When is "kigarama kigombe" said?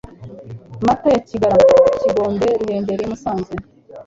1.27-2.45